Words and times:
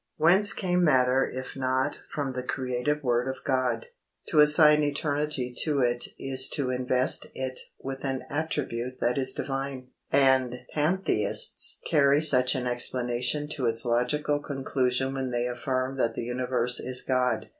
Whence 0.17 0.51
came 0.51 0.83
matter 0.83 1.29
if 1.31 1.55
not 1.55 1.99
from 2.09 2.33
the 2.33 2.41
creative 2.41 3.03
word 3.03 3.27
of 3.27 3.43
God? 3.43 3.89
To 4.29 4.39
assign 4.39 4.81
eternity 4.81 5.53
to 5.61 5.81
it 5.81 6.05
is 6.17 6.49
to 6.53 6.71
invest 6.71 7.27
it 7.35 7.59
with 7.79 8.03
an 8.03 8.23
attribute 8.27 8.99
that 8.99 9.19
is 9.19 9.31
Divine, 9.31 9.89
and 10.11 10.61
Pantheists 10.73 11.81
carry 11.87 12.19
such 12.19 12.55
an 12.55 12.65
explanation 12.65 13.47
to 13.49 13.67
its 13.67 13.85
logical 13.85 14.39
conclusion 14.39 15.13
when 15.13 15.29
they 15.29 15.45
affirm 15.45 15.93
that 15.97 16.15
the 16.15 16.23
universe 16.23 16.79
is 16.79 17.03
God. 17.03 17.49